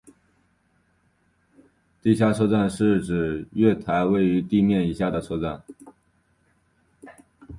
[2.01, 5.61] 地下车站是指月台位于地面以下的车站。